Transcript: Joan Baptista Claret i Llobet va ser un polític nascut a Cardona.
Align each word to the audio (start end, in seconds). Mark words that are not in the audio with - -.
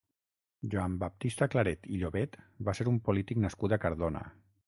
Joan 0.73 0.95
Baptista 1.03 1.47
Claret 1.55 1.85
i 1.97 2.01
Llobet 2.03 2.39
va 2.69 2.75
ser 2.79 2.89
un 2.95 2.99
polític 3.09 3.45
nascut 3.47 3.77
a 3.77 3.83
Cardona. 3.87 4.27